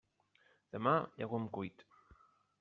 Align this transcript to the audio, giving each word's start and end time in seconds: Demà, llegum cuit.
Demà, 0.77 0.95
llegum 1.21 1.47
cuit. 1.61 1.87